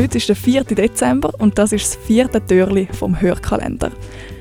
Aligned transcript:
Heute 0.00 0.16
ist 0.16 0.30
der 0.30 0.36
4. 0.36 0.64
Dezember 0.64 1.30
und 1.40 1.58
das 1.58 1.72
ist 1.72 1.84
das 1.84 1.96
vierte 2.06 2.42
Türli 2.42 2.88
vom 2.90 3.20
Hörkalender. 3.20 3.92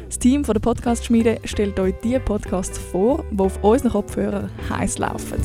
Das 0.05 0.17
Team 0.17 0.45
von 0.45 0.53
der 0.53 0.61
Podcast-Schmiede 0.61 1.41
stellt 1.43 1.77
euch 1.81 1.95
die 2.01 2.17
Podcasts 2.17 2.77
vor, 2.77 3.25
die 3.29 3.41
auf 3.41 3.61
unseren 3.61 3.91
Kopfhörern 3.91 4.49
heiß 4.69 4.99
laufen. 4.99 5.41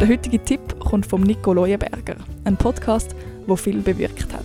Der 0.00 0.08
heutige 0.08 0.42
Tipp 0.42 0.80
kommt 0.80 1.06
von 1.06 1.22
Nico 1.22 1.52
Leuenberger, 1.52 2.16
ein 2.42 2.56
Podcast, 2.56 3.14
der 3.46 3.56
viel 3.56 3.80
bewirkt 3.80 4.32
hat. 4.32 4.42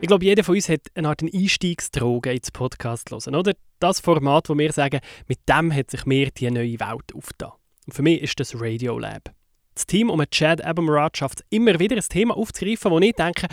Ich 0.00 0.06
glaube, 0.06 0.24
jeder 0.24 0.44
von 0.44 0.54
uns 0.54 0.68
hat 0.68 0.82
eine 0.94 1.08
Art 1.08 1.24
Einstiegsdroge 1.24 2.32
ins 2.32 2.52
Podcast 2.52 3.10
hören, 3.10 3.34
oder? 3.34 3.54
Das 3.80 3.98
Format, 3.98 4.48
wo 4.48 4.56
wir 4.56 4.70
sagen, 4.72 5.00
mit 5.26 5.40
dem 5.48 5.74
hat 5.74 5.90
sich 5.90 6.06
mir 6.06 6.30
die 6.30 6.48
neue 6.48 6.78
Welt 6.78 7.12
aufgetan. 7.12 7.50
Und 7.86 7.92
für 7.92 8.02
mich 8.02 8.22
ist 8.22 8.38
das 8.38 8.54
Radiolab. 8.54 9.32
Das 9.74 9.86
Team 9.86 10.10
um 10.10 10.22
Chad 10.30 10.64
Abumrad 10.64 11.16
schafft 11.16 11.40
es 11.40 11.46
immer 11.50 11.78
wieder, 11.78 11.96
ein 11.96 12.02
Thema 12.02 12.36
aufzugreifen, 12.36 12.90
wo 12.90 12.98
ich 12.98 13.14
denke, 13.14 13.46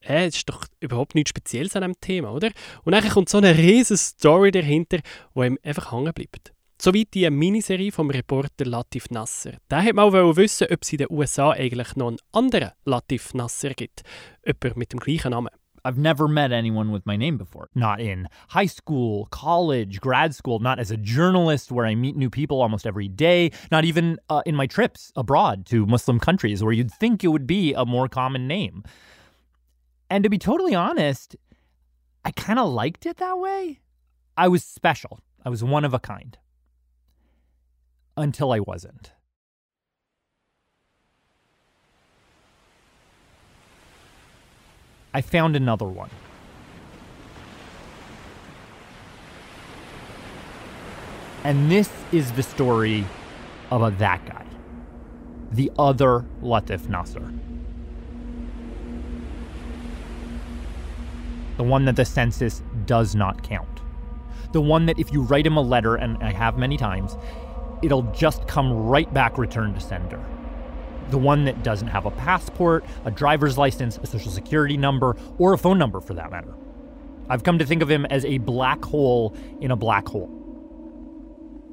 es 0.00 0.36
ist 0.36 0.48
doch 0.48 0.64
überhaupt 0.80 1.14
nichts 1.14 1.30
Spezielles 1.30 1.76
an 1.76 1.82
diesem 1.82 2.00
Thema, 2.00 2.32
oder? 2.32 2.50
Und 2.84 2.92
dann 2.92 3.06
kommt 3.08 3.28
so 3.28 3.38
eine 3.38 3.56
riesige 3.56 3.98
Story 3.98 4.50
dahinter, 4.50 4.98
die 5.34 5.40
ihm 5.40 5.58
einfach 5.62 5.92
hängen 5.92 6.12
bleibt. 6.14 6.52
So 6.80 6.94
wie 6.94 7.04
die 7.04 7.28
Miniserie 7.28 7.92
vom 7.92 8.08
Reporter 8.08 8.64
Latif 8.64 9.10
Nasser. 9.10 9.52
Der 9.70 9.82
hat 9.82 9.94
mal 9.94 10.10
wissen, 10.36 10.68
ob 10.70 10.78
es 10.80 10.92
in 10.92 10.98
den 10.98 11.10
USA 11.10 11.50
eigentlich 11.50 11.94
noch 11.96 12.08
einen 12.08 12.16
anderen 12.32 12.70
Latif 12.86 13.34
Nasser 13.34 13.74
gibt. 13.74 14.02
Jemand 14.46 14.76
mit 14.78 14.92
dem 14.94 15.00
gleichen 15.00 15.32
Namen. 15.32 15.50
I've 15.84 15.98
never 15.98 16.28
met 16.28 16.52
anyone 16.52 16.90
with 16.90 17.06
my 17.06 17.16
name 17.16 17.38
before. 17.38 17.68
Not 17.74 18.00
in 18.00 18.28
high 18.48 18.66
school, 18.66 19.26
college, 19.26 20.00
grad 20.00 20.34
school, 20.34 20.58
not 20.58 20.78
as 20.78 20.90
a 20.90 20.96
journalist 20.96 21.72
where 21.72 21.86
I 21.86 21.94
meet 21.94 22.16
new 22.16 22.30
people 22.30 22.60
almost 22.60 22.86
every 22.86 23.08
day, 23.08 23.50
not 23.70 23.84
even 23.84 24.18
uh, 24.28 24.42
in 24.46 24.54
my 24.54 24.66
trips 24.66 25.12
abroad 25.16 25.66
to 25.66 25.86
Muslim 25.86 26.20
countries 26.20 26.62
where 26.62 26.72
you'd 26.72 26.92
think 26.92 27.24
it 27.24 27.28
would 27.28 27.46
be 27.46 27.72
a 27.74 27.84
more 27.86 28.08
common 28.08 28.46
name. 28.46 28.84
And 30.08 30.24
to 30.24 30.30
be 30.30 30.38
totally 30.38 30.74
honest, 30.74 31.36
I 32.24 32.32
kind 32.32 32.58
of 32.58 32.68
liked 32.70 33.06
it 33.06 33.16
that 33.18 33.38
way. 33.38 33.80
I 34.36 34.48
was 34.48 34.64
special, 34.64 35.20
I 35.44 35.48
was 35.48 35.64
one 35.64 35.84
of 35.84 35.94
a 35.94 35.98
kind. 35.98 36.36
Until 38.16 38.52
I 38.52 38.60
wasn't. 38.60 39.12
I 45.12 45.20
found 45.22 45.56
another 45.56 45.86
one. 45.86 46.10
And 51.42 51.70
this 51.70 51.90
is 52.12 52.30
the 52.32 52.42
story 52.42 53.04
about 53.70 53.98
that 53.98 54.24
guy, 54.26 54.44
the 55.50 55.72
other 55.78 56.24
Latif 56.42 56.88
Nasser. 56.88 57.32
The 61.56 61.64
one 61.64 61.86
that 61.86 61.96
the 61.96 62.04
census 62.04 62.62
does 62.86 63.14
not 63.14 63.42
count. 63.42 63.80
The 64.52 64.60
one 64.60 64.86
that 64.86 64.98
if 64.98 65.12
you 65.12 65.22
write 65.22 65.46
him 65.46 65.56
a 65.56 65.62
letter, 65.62 65.96
and 65.96 66.18
I 66.22 66.32
have 66.32 66.58
many 66.58 66.76
times, 66.76 67.16
it'll 67.82 68.02
just 68.12 68.46
come 68.46 68.72
right 68.72 69.12
back 69.12 69.38
returned 69.38 69.74
to 69.74 69.80
sender 69.80 70.22
the 71.10 71.18
one 71.18 71.44
that 71.44 71.62
doesn't 71.62 71.88
have 71.88 72.06
a 72.06 72.10
passport, 72.12 72.84
a 73.04 73.10
driver's 73.10 73.58
license, 73.58 73.98
a 73.98 74.06
social 74.06 74.30
security 74.30 74.76
number, 74.76 75.16
or 75.38 75.52
a 75.52 75.58
phone 75.58 75.78
number 75.78 76.00
for 76.00 76.14
that 76.14 76.30
matter. 76.30 76.54
I've 77.28 77.44
come 77.44 77.58
to 77.58 77.66
think 77.66 77.82
of 77.82 77.90
him 77.90 78.06
as 78.06 78.24
a 78.24 78.38
black 78.38 78.84
hole 78.84 79.36
in 79.60 79.70
a 79.70 79.76
black 79.76 80.08
hole. 80.08 80.36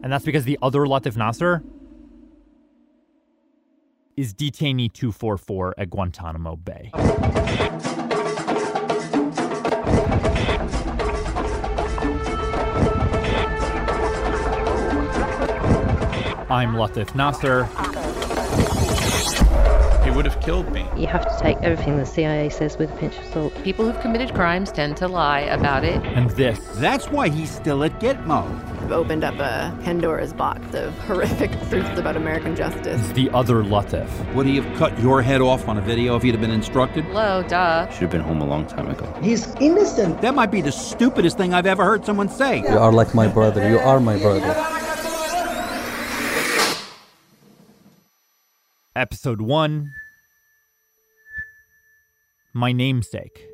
And 0.04 0.14
that's 0.14 0.26
because 0.26 0.46
the 0.46 0.60
other 0.62 0.82
Latif 0.82 1.18
Nasser 1.18 1.64
is 4.16 4.34
detainee 4.34 4.92
244 4.94 5.76
at 5.78 5.90
Guantanamo 5.90 6.56
Bay. 6.56 6.92
I'm 16.50 16.74
Latif 16.74 17.14
Nasser 17.14 17.68
would 20.12 20.26
have 20.26 20.40
killed 20.42 20.72
me. 20.72 20.86
You 20.96 21.08
have 21.08 21.24
to 21.24 21.44
take 21.44 21.58
everything 21.58 21.98
the 21.98 22.06
CIA 22.06 22.50
says 22.50 22.78
with 22.78 22.92
a 22.92 22.96
pinch 22.98 23.18
of 23.18 23.26
salt. 23.26 23.64
People 23.64 23.86
who've 23.86 24.02
committed 24.02 24.34
crimes 24.34 24.72
tend 24.72 24.98
to 24.98 25.08
lie 25.08 25.42
about 25.42 25.84
it. 25.84 26.04
And 26.06 26.30
this. 26.32 26.60
That's 26.76 27.10
why 27.10 27.30
he's 27.30 27.50
still 27.52 27.84
at 27.84 28.00
Gitmo. 28.00 28.48
We've 28.82 28.92
opened 28.92 29.24
up 29.24 29.36
a 29.36 29.78
Pandora's 29.84 30.34
box 30.34 30.74
of 30.74 30.98
horrific 31.00 31.52
truths 31.70 32.00
about 32.00 32.16
American 32.16 32.56
justice. 32.56 33.02
It's 33.02 33.12
the 33.14 33.30
other 33.32 33.64
Latif. 33.64 34.08
Would 34.34 34.46
he 34.46 34.56
have 34.58 34.78
cut 34.78 34.98
your 35.00 35.22
head 35.22 35.42
off 35.42 35.68
on 35.68 35.78
a 35.78 35.82
video 35.82 36.16
if 36.16 36.24
he'd 36.24 36.32
have 36.32 36.42
been 36.42 36.52
instructed? 36.52 37.06
Hello, 37.06 37.44
duh. 37.44 37.90
Should 37.90 38.02
have 38.02 38.12
been 38.12 38.22
home 38.22 38.42
a 38.42 38.46
long 38.46 38.66
time 38.66 38.90
ago. 38.90 39.12
He's 39.22 39.54
innocent. 39.56 40.22
That 40.22 40.36
might 40.36 40.52
be 40.52 40.62
the 40.62 40.72
stupidest 40.72 41.38
thing 41.38 41.54
I've 41.54 41.66
ever 41.66 41.84
heard 41.84 42.06
someone 42.06 42.30
say. 42.30 42.62
You 42.62 42.78
are 42.78 42.92
like 42.92 43.14
my 43.14 43.28
brother. 43.28 43.70
You 43.70 43.80
are 43.80 44.00
my 44.00 44.18
brother. 44.18 44.77
Episode 48.98 49.44
1 49.44 49.90
My 52.54 52.74
Namesake. 52.74 53.48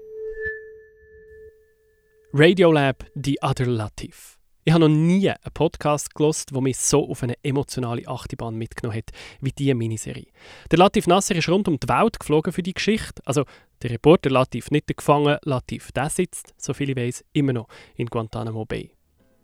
Radiolab 2.32 3.04
The 3.14 3.38
Other 3.42 3.66
Latif. 3.66 4.40
Ich 4.64 4.72
habe 4.72 4.88
noch 4.88 4.96
nie 4.96 5.30
einen 5.30 5.38
Podcast 5.54 6.16
gelost, 6.16 6.52
der 6.56 6.62
mich 6.62 6.78
so 6.78 7.10
auf 7.10 7.24
eine 7.24 7.36
emotionale 7.44 8.08
Achterbahn 8.08 8.56
mitgenommen 8.56 8.98
hat, 8.98 9.12
wie 9.42 9.52
diese 9.52 9.76
Miniserie. 9.76 10.32
Der 10.72 10.80
Latif 10.80 11.08
Nasser 11.08 11.36
ist 11.36 11.50
rund 11.50 11.68
um 11.68 11.78
die 11.78 11.90
Welt 11.90 12.18
geflogen 12.22 12.54
für 12.54 12.64
die 12.64 12.74
Geschichte. 12.74 13.22
Also 13.26 13.44
der 13.82 13.92
Reporter 13.92 14.30
Latif 14.30 14.72
nicht 14.72 14.88
der 14.88 14.96
Gefangene, 14.96 15.42
Latif, 15.44 15.92
der 15.92 16.10
sitzt, 16.10 16.54
so 16.58 16.74
viele 16.74 16.94
ich 16.94 16.98
weiß, 16.98 17.26
immer 17.34 17.52
noch 17.52 17.68
in 17.98 18.08
Guantanamo 18.08 18.64
Bay. 18.64 18.96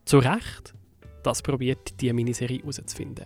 Zu 0.05 0.19
Recht? 0.19 0.73
Das 1.23 1.41
probiert 1.41 1.99
diese 1.99 2.13
Miniserie 2.13 2.59
herauszufinden. 2.59 3.25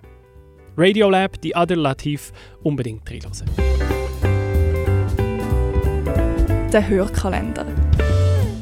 Radiolab 0.78 1.38
The 1.42 1.56
Other 1.56 1.76
Latif 1.76 2.32
unbedingt 2.64 3.10
reinhören 3.10 3.74
der 6.74 6.88
Hörkalender. 6.90 7.68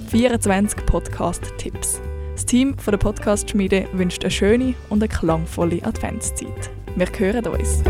24 0.10 0.86
Podcast-Tipps. 0.86 2.02
Das 2.34 2.46
Team 2.46 2.78
von 2.78 2.92
der 2.92 2.98
Podcast-Schmiede 2.98 3.88
wünscht 3.94 4.26
eine 4.26 4.32
schöne 4.32 4.74
und 4.90 5.02
eine 5.02 5.08
klangvolle 5.08 5.82
Adventszeit. 5.82 6.70
Wir 6.98 7.08
hören 7.18 7.48
uns. 7.48 7.82